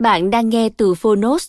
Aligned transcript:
Bạn 0.00 0.30
đang 0.30 0.48
nghe 0.48 0.68
từ 0.76 0.94
Phonos. 0.94 1.48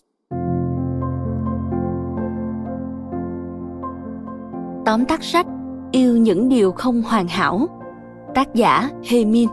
Tóm 4.86 5.06
tắt 5.08 5.24
sách, 5.24 5.46
Yêu 5.92 6.18
những 6.18 6.50
điều 6.50 6.72
không 6.72 7.02
hoàn 7.02 7.28
hảo. 7.28 7.68
Tác 8.36 8.56
giả 8.56 8.90
Hê 9.10 9.26
Min 9.26 9.50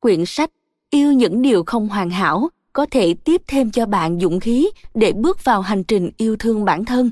Quyển 0.00 0.24
sách, 0.26 0.50
Yêu 0.90 1.12
những 1.12 1.42
điều 1.42 1.64
không 1.66 1.88
hoàn 1.88 2.10
hảo 2.10 2.48
có 2.74 2.86
thể 2.90 3.14
tiếp 3.14 3.42
thêm 3.46 3.70
cho 3.70 3.86
bạn 3.86 4.20
dũng 4.20 4.40
khí 4.40 4.70
để 4.94 5.12
bước 5.12 5.44
vào 5.44 5.60
hành 5.60 5.84
trình 5.84 6.10
yêu 6.16 6.36
thương 6.36 6.64
bản 6.64 6.84
thân. 6.84 7.10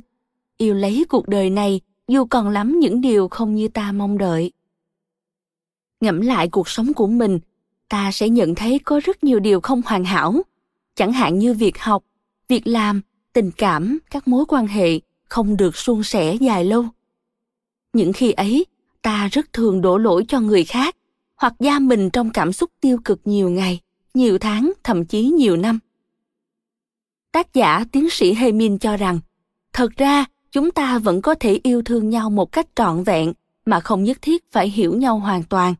Yêu 0.56 0.74
lấy 0.74 1.04
cuộc 1.08 1.28
đời 1.28 1.50
này, 1.50 1.80
dù 2.08 2.24
còn 2.24 2.48
lắm 2.48 2.78
những 2.78 3.00
điều 3.00 3.28
không 3.28 3.54
như 3.54 3.68
ta 3.68 3.92
mong 3.92 4.18
đợi. 4.18 4.52
Ngẫm 6.00 6.20
lại 6.20 6.48
cuộc 6.48 6.68
sống 6.68 6.94
của 6.94 7.06
mình, 7.06 7.38
ta 7.88 8.12
sẽ 8.12 8.28
nhận 8.28 8.54
thấy 8.54 8.78
có 8.78 9.00
rất 9.04 9.24
nhiều 9.24 9.40
điều 9.40 9.60
không 9.60 9.82
hoàn 9.86 10.04
hảo. 10.04 10.42
Chẳng 10.94 11.12
hạn 11.12 11.38
như 11.38 11.54
việc 11.54 11.78
học, 11.78 12.04
việc 12.48 12.66
làm, 12.66 13.00
tình 13.32 13.50
cảm, 13.50 13.98
các 14.10 14.28
mối 14.28 14.44
quan 14.48 14.66
hệ 14.66 15.00
không 15.24 15.56
được 15.56 15.76
suôn 15.76 16.02
sẻ 16.02 16.34
dài 16.34 16.64
lâu. 16.64 16.84
Những 17.92 18.12
khi 18.12 18.32
ấy, 18.32 18.66
ta 19.02 19.28
rất 19.32 19.52
thường 19.52 19.80
đổ 19.80 19.98
lỗi 19.98 20.24
cho 20.28 20.40
người 20.40 20.64
khác 20.64 20.96
hoặc 21.36 21.54
giam 21.58 21.88
mình 21.88 22.10
trong 22.10 22.30
cảm 22.30 22.52
xúc 22.52 22.70
tiêu 22.80 22.98
cực 23.04 23.20
nhiều 23.24 23.50
ngày 23.50 23.80
nhiều 24.14 24.38
tháng, 24.38 24.72
thậm 24.84 25.04
chí 25.04 25.24
nhiều 25.24 25.56
năm. 25.56 25.78
Tác 27.32 27.54
giả 27.54 27.84
tiến 27.92 28.10
sĩ 28.10 28.34
Hemin 28.34 28.78
cho 28.78 28.96
rằng, 28.96 29.20
thật 29.72 29.92
ra 29.96 30.24
chúng 30.50 30.70
ta 30.70 30.98
vẫn 30.98 31.22
có 31.22 31.34
thể 31.34 31.60
yêu 31.62 31.82
thương 31.82 32.10
nhau 32.10 32.30
một 32.30 32.52
cách 32.52 32.66
trọn 32.74 33.04
vẹn 33.04 33.32
mà 33.66 33.80
không 33.80 34.04
nhất 34.04 34.18
thiết 34.22 34.52
phải 34.52 34.68
hiểu 34.68 34.96
nhau 34.96 35.18
hoàn 35.18 35.42
toàn. 35.42 35.74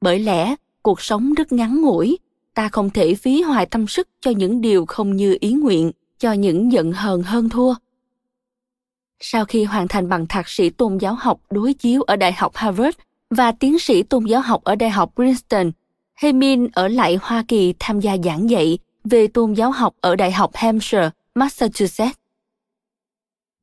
Bởi 0.00 0.18
lẽ, 0.18 0.54
cuộc 0.82 1.00
sống 1.00 1.34
rất 1.34 1.52
ngắn 1.52 1.82
ngủi, 1.82 2.18
ta 2.54 2.68
không 2.68 2.90
thể 2.90 3.14
phí 3.14 3.42
hoài 3.42 3.66
tâm 3.66 3.86
sức 3.86 4.08
cho 4.20 4.30
những 4.30 4.60
điều 4.60 4.86
không 4.86 5.16
như 5.16 5.36
ý 5.40 5.52
nguyện, 5.52 5.92
cho 6.18 6.32
những 6.32 6.72
giận 6.72 6.92
hờn 6.92 7.22
hơn 7.22 7.48
thua. 7.48 7.74
Sau 9.20 9.44
khi 9.44 9.64
hoàn 9.64 9.88
thành 9.88 10.08
bằng 10.08 10.26
thạc 10.26 10.48
sĩ 10.48 10.70
tôn 10.70 10.98
giáo 10.98 11.14
học 11.14 11.40
đối 11.50 11.74
chiếu 11.74 12.02
ở 12.02 12.16
Đại 12.16 12.32
học 12.32 12.52
Harvard 12.54 12.98
và 13.30 13.52
tiến 13.52 13.78
sĩ 13.78 14.02
tôn 14.02 14.24
giáo 14.24 14.40
học 14.40 14.64
ở 14.64 14.74
Đại 14.74 14.90
học 14.90 15.12
Princeton, 15.16 15.70
Hemin 16.20 16.68
ở 16.72 16.88
lại 16.88 17.18
Hoa 17.22 17.44
Kỳ 17.48 17.74
tham 17.78 18.00
gia 18.00 18.16
giảng 18.24 18.50
dạy 18.50 18.78
về 19.04 19.26
tôn 19.26 19.54
giáo 19.54 19.70
học 19.70 19.94
ở 20.00 20.16
Đại 20.16 20.32
học 20.32 20.50
Hampshire, 20.54 21.10
Massachusetts. 21.34 22.18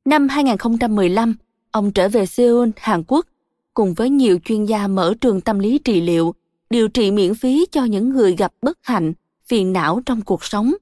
Năm 0.04 0.28
2015, 0.28 1.34
ông 1.70 1.92
trở 1.92 2.08
về 2.08 2.26
Seoul, 2.26 2.68
Hàn 2.76 3.02
Quốc, 3.08 3.26
cùng 3.74 3.94
với 3.94 4.10
nhiều 4.10 4.38
chuyên 4.44 4.64
gia 4.64 4.86
mở 4.86 5.14
trường 5.20 5.40
tâm 5.40 5.58
lý 5.58 5.78
trị 5.78 6.00
liệu, 6.00 6.34
điều 6.70 6.88
trị 6.88 7.10
miễn 7.10 7.34
phí 7.34 7.66
cho 7.70 7.84
những 7.84 8.08
người 8.08 8.36
gặp 8.36 8.52
bất 8.62 8.78
hạnh, 8.82 9.12
phiền 9.46 9.72
não 9.72 10.00
trong 10.06 10.20
cuộc 10.22 10.44
sống. 10.44 10.74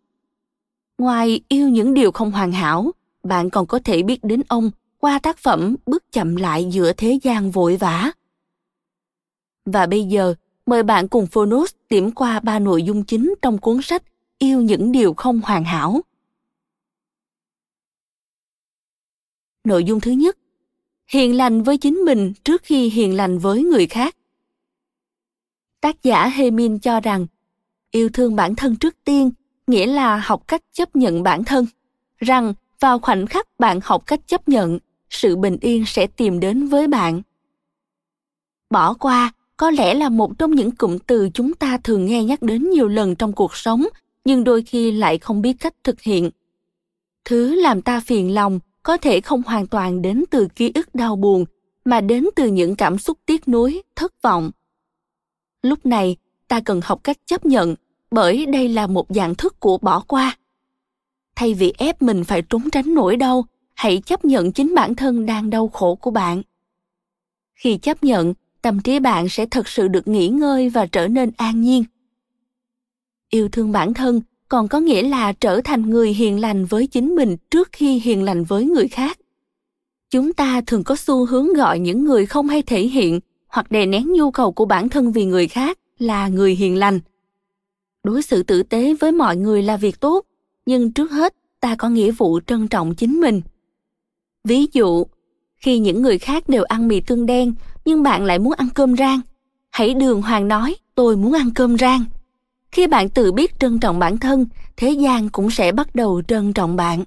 Ngoài 0.98 1.40
yêu 1.48 1.68
những 1.68 1.94
điều 1.94 2.12
không 2.12 2.32
hoàn 2.32 2.52
hảo, 2.52 2.92
bạn 3.22 3.50
còn 3.50 3.66
có 3.66 3.78
thể 3.84 4.02
biết 4.02 4.24
đến 4.24 4.42
ông 4.48 4.70
qua 4.98 5.18
tác 5.18 5.38
phẩm 5.38 5.76
Bước 5.86 6.12
chậm 6.12 6.36
lại 6.36 6.68
giữa 6.70 6.92
thế 6.92 7.18
gian 7.22 7.50
vội 7.50 7.76
vã. 7.76 8.10
Và 9.64 9.86
bây 9.86 10.04
giờ, 10.04 10.34
Mời 10.66 10.82
bạn 10.82 11.08
cùng 11.08 11.26
Phonos 11.26 11.74
điểm 11.90 12.10
qua 12.10 12.40
ba 12.40 12.58
nội 12.58 12.82
dung 12.82 13.04
chính 13.04 13.34
trong 13.42 13.58
cuốn 13.58 13.82
sách 13.82 14.02
Yêu 14.38 14.60
những 14.60 14.92
điều 14.92 15.14
không 15.14 15.40
hoàn 15.44 15.64
hảo. 15.64 16.00
Nội 19.64 19.84
dung 19.84 20.00
thứ 20.00 20.10
nhất, 20.10 20.38
hiền 21.06 21.36
lành 21.36 21.62
với 21.62 21.78
chính 21.78 21.94
mình 21.94 22.32
trước 22.44 22.62
khi 22.64 22.90
hiền 22.90 23.16
lành 23.16 23.38
với 23.38 23.62
người 23.62 23.86
khác. 23.86 24.16
Tác 25.80 26.02
giả 26.02 26.28
Hemin 26.28 26.78
cho 26.78 27.00
rằng, 27.00 27.26
yêu 27.90 28.08
thương 28.12 28.36
bản 28.36 28.54
thân 28.56 28.76
trước 28.76 29.04
tiên 29.04 29.30
nghĩa 29.66 29.86
là 29.86 30.16
học 30.16 30.48
cách 30.48 30.62
chấp 30.72 30.96
nhận 30.96 31.22
bản 31.22 31.44
thân, 31.44 31.66
rằng 32.18 32.54
vào 32.80 32.98
khoảnh 32.98 33.26
khắc 33.26 33.46
bạn 33.58 33.80
học 33.82 34.06
cách 34.06 34.20
chấp 34.26 34.48
nhận, 34.48 34.78
sự 35.10 35.36
bình 35.36 35.56
yên 35.60 35.84
sẽ 35.86 36.06
tìm 36.06 36.40
đến 36.40 36.66
với 36.66 36.86
bạn. 36.86 37.22
Bỏ 38.70 38.94
qua 38.94 39.32
có 39.56 39.70
lẽ 39.70 39.94
là 39.94 40.08
một 40.08 40.38
trong 40.38 40.54
những 40.54 40.70
cụm 40.70 40.98
từ 40.98 41.28
chúng 41.34 41.54
ta 41.54 41.78
thường 41.84 42.06
nghe 42.06 42.24
nhắc 42.24 42.42
đến 42.42 42.70
nhiều 42.70 42.88
lần 42.88 43.16
trong 43.16 43.32
cuộc 43.32 43.56
sống, 43.56 43.86
nhưng 44.24 44.44
đôi 44.44 44.62
khi 44.62 44.90
lại 44.90 45.18
không 45.18 45.42
biết 45.42 45.56
cách 45.60 45.74
thực 45.84 46.00
hiện. 46.00 46.30
Thứ 47.24 47.54
làm 47.54 47.82
ta 47.82 48.00
phiền 48.00 48.34
lòng 48.34 48.60
có 48.82 48.96
thể 48.96 49.20
không 49.20 49.42
hoàn 49.42 49.66
toàn 49.66 50.02
đến 50.02 50.24
từ 50.30 50.48
ký 50.56 50.72
ức 50.74 50.94
đau 50.94 51.16
buồn, 51.16 51.44
mà 51.84 52.00
đến 52.00 52.26
từ 52.36 52.46
những 52.46 52.76
cảm 52.76 52.98
xúc 52.98 53.18
tiếc 53.26 53.48
nuối, 53.48 53.82
thất 53.96 54.22
vọng. 54.22 54.50
Lúc 55.62 55.86
này, 55.86 56.16
ta 56.48 56.60
cần 56.60 56.80
học 56.84 57.00
cách 57.04 57.16
chấp 57.26 57.46
nhận, 57.46 57.74
bởi 58.10 58.46
đây 58.46 58.68
là 58.68 58.86
một 58.86 59.06
dạng 59.08 59.34
thức 59.34 59.60
của 59.60 59.78
bỏ 59.78 60.00
qua. 60.00 60.36
Thay 61.36 61.54
vì 61.54 61.72
ép 61.78 62.02
mình 62.02 62.24
phải 62.24 62.42
trốn 62.42 62.70
tránh 62.72 62.94
nỗi 62.94 63.16
đau, 63.16 63.44
hãy 63.74 64.02
chấp 64.06 64.24
nhận 64.24 64.52
chính 64.52 64.74
bản 64.74 64.94
thân 64.94 65.26
đang 65.26 65.50
đau 65.50 65.68
khổ 65.68 65.94
của 65.94 66.10
bạn. 66.10 66.42
Khi 67.54 67.78
chấp 67.78 68.04
nhận 68.04 68.34
tâm 68.66 68.80
trí 68.80 68.98
bạn 68.98 69.28
sẽ 69.28 69.46
thật 69.46 69.68
sự 69.68 69.88
được 69.88 70.08
nghỉ 70.08 70.28
ngơi 70.28 70.68
và 70.68 70.86
trở 70.86 71.08
nên 71.08 71.30
an 71.36 71.60
nhiên. 71.60 71.84
Yêu 73.30 73.48
thương 73.48 73.72
bản 73.72 73.94
thân 73.94 74.20
còn 74.48 74.68
có 74.68 74.80
nghĩa 74.80 75.02
là 75.02 75.32
trở 75.32 75.60
thành 75.64 75.90
người 75.90 76.12
hiền 76.12 76.40
lành 76.40 76.64
với 76.64 76.86
chính 76.86 77.14
mình 77.14 77.36
trước 77.50 77.68
khi 77.72 77.98
hiền 77.98 78.22
lành 78.22 78.44
với 78.44 78.64
người 78.64 78.88
khác. 78.88 79.18
Chúng 80.10 80.32
ta 80.32 80.60
thường 80.66 80.84
có 80.84 80.96
xu 80.96 81.26
hướng 81.26 81.52
gọi 81.52 81.78
những 81.78 82.04
người 82.04 82.26
không 82.26 82.48
hay 82.48 82.62
thể 82.62 82.82
hiện 82.86 83.20
hoặc 83.48 83.70
đè 83.70 83.86
nén 83.86 84.12
nhu 84.12 84.30
cầu 84.30 84.52
của 84.52 84.64
bản 84.64 84.88
thân 84.88 85.12
vì 85.12 85.24
người 85.24 85.48
khác 85.48 85.78
là 85.98 86.28
người 86.28 86.54
hiền 86.54 86.76
lành. 86.76 87.00
Đối 88.04 88.22
xử 88.22 88.42
tử 88.42 88.62
tế 88.62 88.94
với 88.94 89.12
mọi 89.12 89.36
người 89.36 89.62
là 89.62 89.76
việc 89.76 90.00
tốt, 90.00 90.26
nhưng 90.66 90.92
trước 90.92 91.10
hết 91.10 91.34
ta 91.60 91.76
có 91.76 91.88
nghĩa 91.88 92.10
vụ 92.10 92.40
trân 92.46 92.68
trọng 92.68 92.94
chính 92.94 93.20
mình. 93.20 93.40
Ví 94.44 94.66
dụ, 94.72 95.04
khi 95.56 95.78
những 95.78 96.02
người 96.02 96.18
khác 96.18 96.48
đều 96.48 96.62
ăn 96.62 96.88
mì 96.88 97.00
tương 97.00 97.26
đen 97.26 97.54
nhưng 97.86 98.02
bạn 98.02 98.24
lại 98.24 98.38
muốn 98.38 98.52
ăn 98.52 98.68
cơm 98.74 98.96
rang. 98.96 99.20
Hãy 99.70 99.94
đường 99.94 100.22
hoàng 100.22 100.48
nói, 100.48 100.76
tôi 100.94 101.16
muốn 101.16 101.32
ăn 101.32 101.50
cơm 101.54 101.78
rang. 101.78 102.04
Khi 102.72 102.86
bạn 102.86 103.08
tự 103.08 103.32
biết 103.32 103.58
trân 103.58 103.78
trọng 103.78 103.98
bản 103.98 104.18
thân, 104.18 104.46
thế 104.76 104.90
gian 104.90 105.28
cũng 105.28 105.50
sẽ 105.50 105.72
bắt 105.72 105.94
đầu 105.94 106.22
trân 106.28 106.52
trọng 106.52 106.76
bạn. 106.76 107.04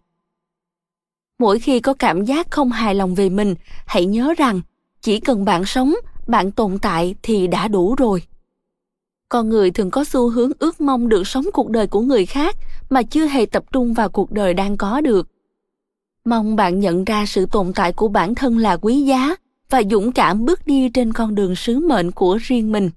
Mỗi 1.40 1.60
khi 1.60 1.80
có 1.80 1.94
cảm 1.94 2.26
giác 2.26 2.52
không 2.52 2.72
hài 2.72 2.96
lòng 2.96 3.16
về 3.16 3.30
mình, 3.30 3.56
hãy 3.86 4.06
nhớ 4.06 4.34
rằng, 4.38 4.62
chỉ 5.02 5.20
cần 5.20 5.46
bạn 5.46 5.66
sống, 5.66 5.96
bạn 6.28 6.52
tồn 6.52 6.80
tại 6.80 7.16
thì 7.22 7.48
đã 7.48 7.68
đủ 7.68 7.96
rồi. 7.96 8.24
Con 9.30 9.50
người 9.50 9.72
thường 9.72 9.92
có 9.92 10.04
xu 10.04 10.30
hướng 10.30 10.52
ước 10.60 10.82
mong 10.82 11.10
được 11.10 11.28
sống 11.28 11.46
cuộc 11.54 11.70
đời 11.70 11.88
của 11.88 12.02
người 12.02 12.26
khác 12.26 12.56
mà 12.90 13.04
chưa 13.04 13.26
hề 13.26 13.46
tập 13.46 13.64
trung 13.72 13.94
vào 13.94 14.10
cuộc 14.10 14.32
đời 14.32 14.54
đang 14.54 14.78
có 14.78 15.02
được. 15.02 15.28
Mong 16.26 16.56
bạn 16.56 16.80
nhận 16.80 17.06
ra 17.06 17.26
sự 17.26 17.46
tồn 17.46 17.74
tại 17.76 17.94
của 17.94 18.08
bản 18.08 18.36
thân 18.36 18.58
là 18.58 18.78
quý 18.78 19.02
giá 19.02 19.36
và 19.70 19.82
dũng 19.92 20.12
cảm 20.12 20.46
bước 20.46 20.68
đi 20.68 20.90
trên 20.90 21.14
con 21.14 21.36
đường 21.36 21.56
sứ 21.56 21.80
mệnh 21.80 22.12
của 22.12 22.38
riêng 22.42 22.72
mình. 22.72 22.90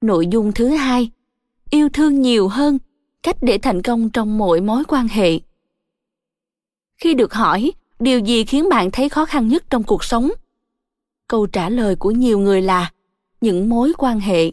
Nội 0.00 0.26
dung 0.26 0.52
thứ 0.52 0.68
hai, 0.68 1.10
yêu 1.70 1.88
thương 1.88 2.20
nhiều 2.20 2.48
hơn, 2.48 2.78
cách 3.22 3.36
để 3.40 3.58
thành 3.58 3.82
công 3.82 4.10
trong 4.10 4.38
mọi 4.38 4.60
mối 4.60 4.84
quan 4.88 5.08
hệ. 5.08 5.40
Khi 6.96 7.14
được 7.14 7.34
hỏi 7.34 7.72
điều 7.98 8.18
gì 8.18 8.44
khiến 8.44 8.68
bạn 8.68 8.90
thấy 8.90 9.08
khó 9.08 9.24
khăn 9.24 9.48
nhất 9.48 9.64
trong 9.70 9.82
cuộc 9.82 10.04
sống, 10.04 10.30
câu 11.28 11.46
trả 11.46 11.68
lời 11.68 11.96
của 11.96 12.10
nhiều 12.10 12.38
người 12.38 12.62
là 12.62 12.92
những 13.40 13.68
mối 13.68 13.92
quan 13.98 14.20
hệ. 14.20 14.52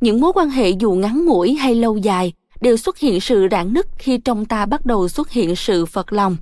Những 0.00 0.20
mối 0.20 0.32
quan 0.34 0.50
hệ 0.50 0.70
dù 0.70 0.92
ngắn 0.92 1.24
ngủi 1.24 1.54
hay 1.54 1.74
lâu 1.74 1.96
dài 1.96 2.32
đều 2.60 2.76
xuất 2.76 2.98
hiện 2.98 3.20
sự 3.20 3.48
rạn 3.50 3.72
nứt 3.72 3.86
khi 3.98 4.18
trong 4.18 4.44
ta 4.46 4.66
bắt 4.66 4.86
đầu 4.86 5.08
xuất 5.08 5.30
hiện 5.30 5.56
sự 5.56 5.86
phật 5.86 6.12
lòng. 6.12 6.36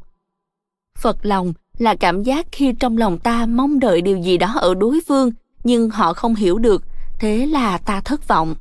Phật 0.96 1.16
lòng 1.22 1.52
là 1.78 1.94
cảm 1.94 2.22
giác 2.22 2.46
khi 2.52 2.72
trong 2.72 2.96
lòng 2.98 3.18
ta 3.18 3.46
mong 3.46 3.80
đợi 3.80 4.00
điều 4.00 4.18
gì 4.18 4.38
đó 4.38 4.54
ở 4.56 4.74
đối 4.74 5.00
phương 5.08 5.30
nhưng 5.64 5.90
họ 5.90 6.12
không 6.12 6.34
hiểu 6.34 6.58
được, 6.58 6.84
thế 7.18 7.46
là 7.46 7.78
ta 7.78 8.00
thất 8.00 8.28
vọng. 8.28 8.54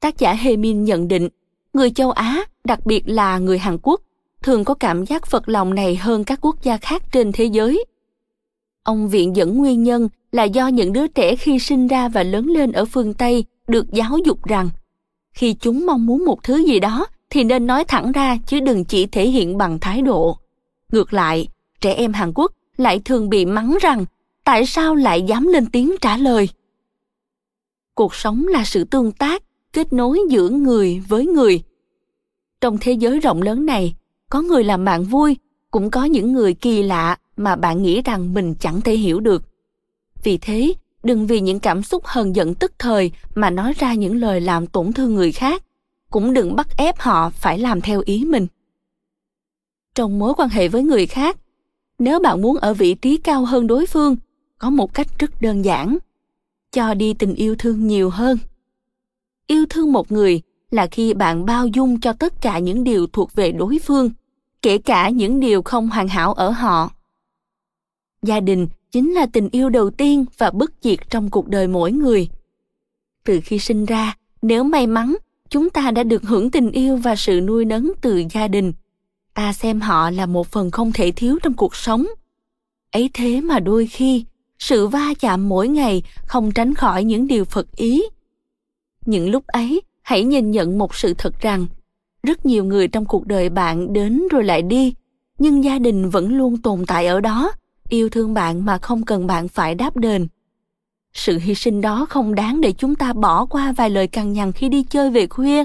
Tác 0.00 0.18
giả 0.18 0.34
Hê 0.34 0.56
Min 0.56 0.84
nhận 0.84 1.08
định, 1.08 1.28
người 1.72 1.90
châu 1.90 2.10
Á, 2.10 2.44
đặc 2.64 2.86
biệt 2.86 3.08
là 3.08 3.38
người 3.38 3.58
Hàn 3.58 3.78
Quốc, 3.82 4.00
thường 4.42 4.64
có 4.64 4.74
cảm 4.74 5.04
giác 5.04 5.26
phật 5.26 5.48
lòng 5.48 5.74
này 5.74 5.96
hơn 5.96 6.24
các 6.24 6.38
quốc 6.42 6.62
gia 6.62 6.76
khác 6.76 7.02
trên 7.12 7.32
thế 7.32 7.44
giới. 7.44 7.84
Ông 8.82 9.08
viện 9.08 9.36
dẫn 9.36 9.58
nguyên 9.58 9.82
nhân 9.82 10.08
là 10.32 10.44
do 10.44 10.68
những 10.68 10.92
đứa 10.92 11.06
trẻ 11.06 11.36
khi 11.36 11.58
sinh 11.58 11.88
ra 11.88 12.08
và 12.08 12.22
lớn 12.22 12.46
lên 12.46 12.72
ở 12.72 12.84
phương 12.84 13.14
Tây 13.14 13.44
được 13.68 13.90
giáo 13.90 14.18
dục 14.24 14.44
rằng 14.44 14.70
khi 15.32 15.54
chúng 15.54 15.86
mong 15.86 16.06
muốn 16.06 16.24
một 16.24 16.42
thứ 16.42 16.64
gì 16.66 16.80
đó 16.80 17.06
thì 17.30 17.44
nên 17.44 17.66
nói 17.66 17.84
thẳng 17.84 18.12
ra 18.12 18.38
chứ 18.46 18.60
đừng 18.60 18.84
chỉ 18.84 19.06
thể 19.06 19.28
hiện 19.28 19.58
bằng 19.58 19.78
thái 19.78 20.02
độ. 20.02 20.36
Ngược 20.92 21.12
lại, 21.12 21.48
trẻ 21.80 21.92
em 21.92 22.12
Hàn 22.12 22.32
Quốc 22.34 22.52
lại 22.76 23.00
thường 23.04 23.28
bị 23.28 23.44
mắng 23.44 23.78
rằng 23.80 24.04
tại 24.44 24.66
sao 24.66 24.94
lại 24.94 25.22
dám 25.22 25.46
lên 25.46 25.66
tiếng 25.66 25.94
trả 26.00 26.16
lời. 26.16 26.48
Cuộc 27.94 28.14
sống 28.14 28.46
là 28.48 28.64
sự 28.64 28.84
tương 28.84 29.12
tác, 29.12 29.42
kết 29.72 29.92
nối 29.92 30.20
giữa 30.30 30.48
người 30.48 31.02
với 31.08 31.26
người. 31.26 31.62
Trong 32.60 32.78
thế 32.80 32.92
giới 32.92 33.20
rộng 33.20 33.42
lớn 33.42 33.66
này, 33.66 33.94
có 34.30 34.42
người 34.42 34.64
làm 34.64 34.84
bạn 34.84 35.04
vui, 35.04 35.36
cũng 35.70 35.90
có 35.90 36.04
những 36.04 36.32
người 36.32 36.54
kỳ 36.54 36.82
lạ 36.82 37.18
mà 37.36 37.56
bạn 37.56 37.82
nghĩ 37.82 38.02
rằng 38.02 38.34
mình 38.34 38.54
chẳng 38.60 38.80
thể 38.80 38.94
hiểu 38.96 39.20
được. 39.20 39.42
Vì 40.22 40.38
thế, 40.38 40.74
đừng 41.02 41.26
vì 41.26 41.40
những 41.40 41.60
cảm 41.60 41.82
xúc 41.82 42.02
hờn 42.06 42.36
giận 42.36 42.54
tức 42.54 42.72
thời 42.78 43.10
mà 43.34 43.50
nói 43.50 43.72
ra 43.78 43.94
những 43.94 44.16
lời 44.16 44.40
làm 44.40 44.66
tổn 44.66 44.92
thương 44.92 45.14
người 45.14 45.32
khác 45.32 45.62
cũng 46.10 46.32
đừng 46.32 46.56
bắt 46.56 46.66
ép 46.76 46.98
họ 46.98 47.30
phải 47.30 47.58
làm 47.58 47.80
theo 47.80 48.02
ý 48.04 48.24
mình 48.24 48.46
trong 49.94 50.18
mối 50.18 50.34
quan 50.36 50.48
hệ 50.48 50.68
với 50.68 50.82
người 50.82 51.06
khác. 51.06 51.36
Nếu 51.98 52.20
bạn 52.20 52.42
muốn 52.42 52.56
ở 52.56 52.74
vị 52.74 52.94
trí 52.94 53.16
cao 53.16 53.44
hơn 53.44 53.66
đối 53.66 53.86
phương, 53.86 54.16
có 54.58 54.70
một 54.70 54.94
cách 54.94 55.06
rất 55.18 55.30
đơn 55.42 55.64
giản. 55.64 55.98
Cho 56.72 56.94
đi 56.94 57.14
tình 57.14 57.34
yêu 57.34 57.54
thương 57.58 57.86
nhiều 57.86 58.10
hơn. 58.10 58.38
Yêu 59.46 59.66
thương 59.70 59.92
một 59.92 60.12
người 60.12 60.42
là 60.70 60.86
khi 60.86 61.14
bạn 61.14 61.46
bao 61.46 61.66
dung 61.66 62.00
cho 62.00 62.12
tất 62.12 62.42
cả 62.42 62.58
những 62.58 62.84
điều 62.84 63.06
thuộc 63.06 63.34
về 63.34 63.52
đối 63.52 63.78
phương, 63.78 64.10
kể 64.62 64.78
cả 64.78 65.08
những 65.08 65.40
điều 65.40 65.62
không 65.62 65.88
hoàn 65.88 66.08
hảo 66.08 66.32
ở 66.32 66.50
họ. 66.50 66.90
Gia 68.22 68.40
đình 68.40 68.68
chính 68.90 69.12
là 69.12 69.26
tình 69.26 69.48
yêu 69.52 69.68
đầu 69.68 69.90
tiên 69.90 70.24
và 70.38 70.50
bất 70.50 70.72
diệt 70.82 70.98
trong 71.10 71.30
cuộc 71.30 71.48
đời 71.48 71.66
mỗi 71.66 71.92
người. 71.92 72.28
Từ 73.24 73.40
khi 73.44 73.58
sinh 73.58 73.84
ra, 73.84 74.16
nếu 74.42 74.64
may 74.64 74.86
mắn, 74.86 75.16
chúng 75.48 75.70
ta 75.70 75.90
đã 75.90 76.02
được 76.02 76.22
hưởng 76.22 76.50
tình 76.50 76.70
yêu 76.70 76.96
và 76.96 77.16
sự 77.16 77.40
nuôi 77.40 77.64
nấng 77.64 77.92
từ 78.00 78.22
gia 78.30 78.48
đình 78.48 78.72
ta 79.34 79.52
xem 79.52 79.80
họ 79.80 80.10
là 80.10 80.26
một 80.26 80.46
phần 80.46 80.70
không 80.70 80.92
thể 80.92 81.10
thiếu 81.10 81.38
trong 81.42 81.54
cuộc 81.54 81.76
sống. 81.76 82.06
Ấy 82.92 83.10
thế 83.14 83.40
mà 83.40 83.60
đôi 83.60 83.86
khi, 83.86 84.24
sự 84.58 84.86
va 84.86 85.14
chạm 85.20 85.48
mỗi 85.48 85.68
ngày 85.68 86.02
không 86.26 86.52
tránh 86.52 86.74
khỏi 86.74 87.04
những 87.04 87.26
điều 87.26 87.44
phật 87.44 87.76
ý. 87.76 88.02
Những 89.06 89.30
lúc 89.30 89.46
ấy, 89.46 89.82
hãy 90.02 90.24
nhìn 90.24 90.50
nhận 90.50 90.78
một 90.78 90.94
sự 90.94 91.14
thật 91.14 91.40
rằng, 91.40 91.66
rất 92.22 92.46
nhiều 92.46 92.64
người 92.64 92.88
trong 92.88 93.04
cuộc 93.04 93.26
đời 93.26 93.48
bạn 93.48 93.92
đến 93.92 94.22
rồi 94.30 94.44
lại 94.44 94.62
đi, 94.62 94.94
nhưng 95.38 95.64
gia 95.64 95.78
đình 95.78 96.10
vẫn 96.10 96.36
luôn 96.38 96.56
tồn 96.56 96.86
tại 96.86 97.06
ở 97.06 97.20
đó, 97.20 97.52
yêu 97.88 98.08
thương 98.08 98.34
bạn 98.34 98.64
mà 98.64 98.78
không 98.78 99.04
cần 99.04 99.26
bạn 99.26 99.48
phải 99.48 99.74
đáp 99.74 99.96
đền. 99.96 100.28
Sự 101.12 101.38
hy 101.38 101.54
sinh 101.54 101.80
đó 101.80 102.06
không 102.10 102.34
đáng 102.34 102.60
để 102.60 102.72
chúng 102.72 102.94
ta 102.94 103.12
bỏ 103.12 103.46
qua 103.46 103.72
vài 103.72 103.90
lời 103.90 104.06
cằn 104.06 104.32
nhằn 104.32 104.52
khi 104.52 104.68
đi 104.68 104.82
chơi 104.82 105.10
về 105.10 105.26
khuya. 105.26 105.64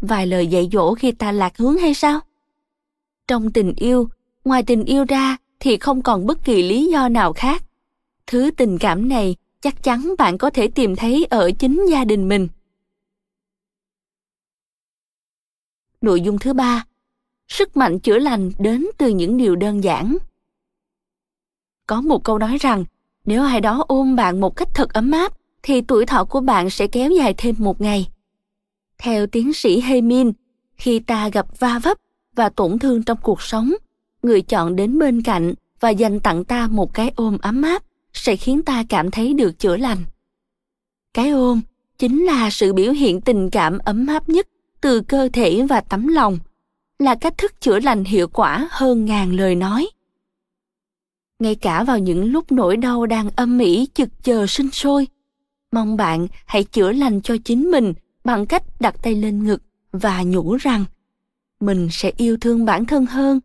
Vài 0.00 0.26
lời 0.26 0.46
dạy 0.46 0.68
dỗ 0.72 0.94
khi 0.94 1.12
ta 1.12 1.32
lạc 1.32 1.58
hướng 1.58 1.78
hay 1.78 1.94
sao? 1.94 2.20
Trong 3.32 3.52
tình 3.52 3.72
yêu, 3.76 4.08
ngoài 4.44 4.62
tình 4.62 4.84
yêu 4.84 5.04
ra 5.04 5.36
thì 5.60 5.76
không 5.76 6.02
còn 6.02 6.26
bất 6.26 6.44
kỳ 6.44 6.62
lý 6.62 6.86
do 6.86 7.08
nào 7.08 7.32
khác. 7.32 7.64
Thứ 8.26 8.50
tình 8.56 8.78
cảm 8.78 9.08
này 9.08 9.36
chắc 9.60 9.82
chắn 9.82 10.14
bạn 10.18 10.38
có 10.38 10.50
thể 10.50 10.68
tìm 10.68 10.96
thấy 10.96 11.26
ở 11.30 11.50
chính 11.58 11.86
gia 11.90 12.04
đình 12.04 12.28
mình. 12.28 12.48
Nội 16.00 16.20
dung 16.20 16.38
thứ 16.38 16.52
ba, 16.52 16.84
sức 17.48 17.76
mạnh 17.76 17.98
chữa 17.98 18.18
lành 18.18 18.52
đến 18.58 18.86
từ 18.98 19.08
những 19.08 19.36
điều 19.36 19.56
đơn 19.56 19.84
giản. 19.84 20.16
Có 21.86 22.00
một 22.00 22.24
câu 22.24 22.38
nói 22.38 22.58
rằng, 22.60 22.84
nếu 23.24 23.42
ai 23.42 23.60
đó 23.60 23.84
ôm 23.88 24.16
bạn 24.16 24.40
một 24.40 24.56
cách 24.56 24.68
thật 24.74 24.92
ấm 24.92 25.10
áp, 25.10 25.32
thì 25.62 25.80
tuổi 25.80 26.06
thọ 26.06 26.24
của 26.24 26.40
bạn 26.40 26.70
sẽ 26.70 26.86
kéo 26.86 27.10
dài 27.10 27.34
thêm 27.36 27.54
một 27.58 27.80
ngày. 27.80 28.08
Theo 28.98 29.26
tiến 29.26 29.52
sĩ 29.52 29.80
haymin 29.80 30.32
khi 30.76 30.98
ta 31.00 31.28
gặp 31.28 31.46
va 31.58 31.78
vấp 31.78 31.98
và 32.34 32.48
tổn 32.48 32.78
thương 32.78 33.02
trong 33.02 33.18
cuộc 33.22 33.42
sống. 33.42 33.72
Người 34.22 34.42
chọn 34.42 34.76
đến 34.76 34.98
bên 34.98 35.22
cạnh 35.22 35.54
và 35.80 35.90
dành 35.90 36.20
tặng 36.20 36.44
ta 36.44 36.68
một 36.70 36.94
cái 36.94 37.12
ôm 37.16 37.38
ấm 37.42 37.62
áp 37.62 37.82
sẽ 38.12 38.36
khiến 38.36 38.62
ta 38.62 38.84
cảm 38.88 39.10
thấy 39.10 39.34
được 39.34 39.58
chữa 39.58 39.76
lành. 39.76 39.98
Cái 41.14 41.30
ôm 41.30 41.60
chính 41.98 42.24
là 42.24 42.50
sự 42.50 42.72
biểu 42.72 42.92
hiện 42.92 43.20
tình 43.20 43.50
cảm 43.50 43.78
ấm 43.78 44.06
áp 44.06 44.28
nhất 44.28 44.48
từ 44.80 45.00
cơ 45.00 45.28
thể 45.32 45.62
và 45.68 45.80
tấm 45.80 46.08
lòng, 46.08 46.38
là 46.98 47.14
cách 47.14 47.38
thức 47.38 47.60
chữa 47.60 47.80
lành 47.80 48.04
hiệu 48.04 48.28
quả 48.28 48.68
hơn 48.70 49.04
ngàn 49.04 49.32
lời 49.32 49.54
nói. 49.54 49.88
Ngay 51.38 51.54
cả 51.54 51.84
vào 51.84 51.98
những 51.98 52.32
lúc 52.32 52.52
nỗi 52.52 52.76
đau 52.76 53.06
đang 53.06 53.30
âm 53.36 53.58
ỉ 53.58 53.86
chực 53.94 54.08
chờ 54.24 54.46
sinh 54.46 54.70
sôi, 54.70 55.06
mong 55.72 55.96
bạn 55.96 56.26
hãy 56.46 56.64
chữa 56.64 56.92
lành 56.92 57.20
cho 57.20 57.36
chính 57.44 57.70
mình 57.70 57.92
bằng 58.24 58.46
cách 58.46 58.62
đặt 58.80 58.96
tay 59.02 59.14
lên 59.14 59.44
ngực 59.44 59.62
và 59.92 60.22
nhủ 60.22 60.56
rằng 60.56 60.84
mình 61.62 61.88
sẽ 61.90 62.12
yêu 62.16 62.36
thương 62.40 62.64
bản 62.64 62.86
thân 62.86 63.06
hơn. 63.06 63.40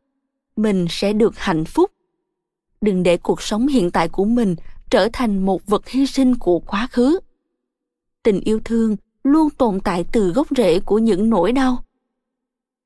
Mình 0.55 0.85
sẽ 0.89 1.13
được 1.13 1.37
hạnh 1.37 1.65
phúc. 1.65 1.91
Đừng 2.81 3.03
để 3.03 3.17
cuộc 3.17 3.41
sống 3.41 3.67
hiện 3.67 3.91
tại 3.91 4.09
của 4.09 4.25
mình 4.25 4.55
trở 4.89 5.09
thành 5.13 5.45
một 5.45 5.65
vật 5.67 5.87
hy 5.87 6.07
sinh 6.07 6.35
của 6.35 6.59
quá 6.59 6.87
khứ. 6.91 7.19
Tình 8.23 8.39
yêu 8.39 8.59
thương 8.65 8.95
luôn 9.23 9.49
tồn 9.49 9.79
tại 9.83 10.05
từ 10.11 10.31
gốc 10.31 10.47
rễ 10.57 10.79
của 10.79 10.99
những 10.99 11.29
nỗi 11.29 11.51
đau. 11.51 11.83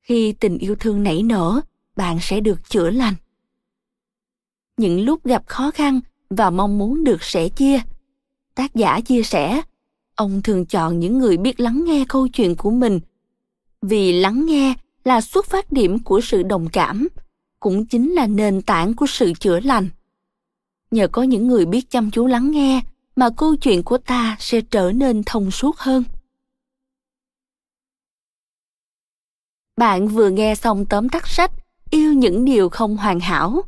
Khi 0.00 0.32
tình 0.32 0.58
yêu 0.58 0.74
thương 0.80 1.02
nảy 1.02 1.22
nở, 1.22 1.60
bạn 1.96 2.18
sẽ 2.20 2.40
được 2.40 2.68
chữa 2.68 2.90
lành. 2.90 3.14
Những 4.76 5.04
lúc 5.04 5.24
gặp 5.24 5.42
khó 5.46 5.70
khăn 5.70 6.00
và 6.30 6.50
mong 6.50 6.78
muốn 6.78 7.04
được 7.04 7.22
sẻ 7.22 7.48
chia, 7.48 7.80
tác 8.54 8.74
giả 8.74 9.00
chia 9.00 9.22
sẻ, 9.22 9.62
ông 10.14 10.42
thường 10.42 10.66
chọn 10.66 11.00
những 11.00 11.18
người 11.18 11.36
biết 11.36 11.60
lắng 11.60 11.84
nghe 11.84 12.04
câu 12.08 12.28
chuyện 12.28 12.56
của 12.56 12.70
mình. 12.70 13.00
Vì 13.82 14.12
lắng 14.20 14.46
nghe 14.46 14.74
là 15.04 15.20
xuất 15.20 15.46
phát 15.46 15.72
điểm 15.72 15.98
của 15.98 16.20
sự 16.20 16.42
đồng 16.42 16.68
cảm, 16.68 17.08
cũng 17.60 17.86
chính 17.86 18.12
là 18.12 18.26
nền 18.26 18.62
tảng 18.62 18.94
của 18.94 19.06
sự 19.06 19.32
chữa 19.40 19.60
lành. 19.60 19.88
Nhờ 20.90 21.08
có 21.08 21.22
những 21.22 21.48
người 21.48 21.66
biết 21.66 21.90
chăm 21.90 22.10
chú 22.10 22.26
lắng 22.26 22.50
nghe 22.50 22.80
mà 23.16 23.30
câu 23.36 23.56
chuyện 23.56 23.82
của 23.82 23.98
ta 23.98 24.36
sẽ 24.40 24.60
trở 24.60 24.92
nên 24.92 25.22
thông 25.26 25.50
suốt 25.50 25.78
hơn. 25.78 26.04
Bạn 29.76 30.08
vừa 30.08 30.30
nghe 30.30 30.54
xong 30.54 30.84
tóm 30.86 31.08
tắt 31.08 31.28
sách 31.28 31.52
yêu 31.90 32.12
những 32.12 32.44
điều 32.44 32.68
không 32.68 32.96
hoàn 32.96 33.20
hảo. 33.20 33.62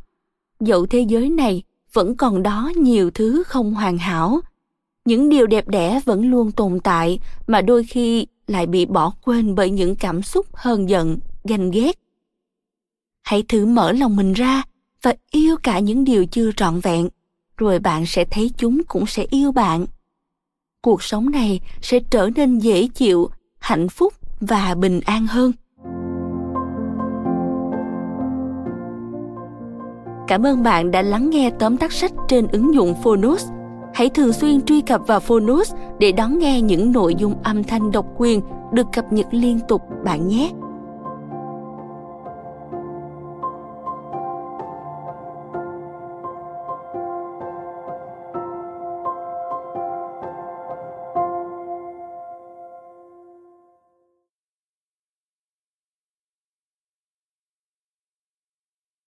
Dẫu 0.59 0.85
thế 0.85 0.99
giới 0.99 1.29
này 1.29 1.63
vẫn 1.93 2.17
còn 2.17 2.43
đó 2.43 2.71
nhiều 2.75 3.11
thứ 3.11 3.43
không 3.43 3.73
hoàn 3.73 3.97
hảo, 3.97 4.41
những 5.05 5.29
điều 5.29 5.47
đẹp 5.47 5.67
đẽ 5.67 6.01
vẫn 6.05 6.29
luôn 6.29 6.51
tồn 6.51 6.79
tại 6.79 7.19
mà 7.47 7.61
đôi 7.61 7.83
khi 7.83 8.27
lại 8.47 8.65
bị 8.65 8.85
bỏ 8.85 9.13
quên 9.21 9.55
bởi 9.55 9.69
những 9.69 9.95
cảm 9.95 10.21
xúc 10.21 10.45
hờn 10.53 10.89
giận, 10.89 11.17
ganh 11.43 11.71
ghét. 11.71 11.99
Hãy 13.23 13.43
thử 13.47 13.65
mở 13.65 13.91
lòng 13.91 14.15
mình 14.15 14.33
ra 14.33 14.63
và 15.01 15.13
yêu 15.31 15.57
cả 15.63 15.79
những 15.79 16.03
điều 16.03 16.25
chưa 16.25 16.51
trọn 16.51 16.79
vẹn, 16.79 17.09
rồi 17.57 17.79
bạn 17.79 18.05
sẽ 18.05 18.25
thấy 18.25 18.51
chúng 18.57 18.81
cũng 18.87 19.05
sẽ 19.05 19.25
yêu 19.29 19.51
bạn. 19.51 19.85
Cuộc 20.81 21.03
sống 21.03 21.31
này 21.31 21.59
sẽ 21.81 21.99
trở 22.09 22.29
nên 22.35 22.59
dễ 22.59 22.87
chịu, 22.87 23.29
hạnh 23.59 23.89
phúc 23.89 24.13
và 24.39 24.75
bình 24.75 25.01
an 25.05 25.27
hơn. 25.27 25.51
Cảm 30.27 30.45
ơn 30.45 30.63
bạn 30.63 30.91
đã 30.91 31.01
lắng 31.01 31.29
nghe 31.29 31.51
tóm 31.59 31.77
tắt 31.77 31.91
sách 31.91 32.11
trên 32.27 32.47
ứng 32.47 32.73
dụng 32.73 32.95
Phonos. 33.03 33.47
Hãy 33.95 34.09
thường 34.09 34.33
xuyên 34.33 34.61
truy 34.61 34.81
cập 34.81 35.01
vào 35.07 35.19
Phonus 35.19 35.73
để 35.99 36.11
đón 36.11 36.39
nghe 36.39 36.61
những 36.61 36.91
nội 36.91 37.15
dung 37.15 37.35
âm 37.43 37.63
thanh 37.63 37.91
độc 37.91 38.05
quyền 38.17 38.41
được 38.73 38.87
cập 38.93 39.13
nhật 39.13 39.27
liên 39.31 39.59
tục 39.67 39.81
bạn 40.03 40.27
nhé. 40.27 40.51